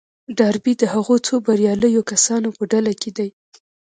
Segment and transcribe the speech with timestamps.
[0.37, 3.29] ډاربي د هغو څو برياليو کسانو په ډله کې دی.